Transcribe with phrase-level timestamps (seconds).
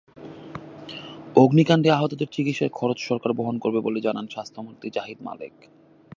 [1.35, 5.55] অগ্নিকাণ্ডে আহতদের চিকিৎসার খরচ সরকার বহন করবে বলে জানান স্বাস্থ্যমন্ত্রী জাহিদ মালেক।